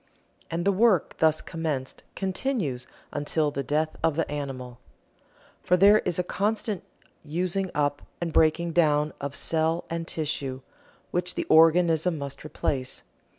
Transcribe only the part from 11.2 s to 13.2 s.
the organism must replace.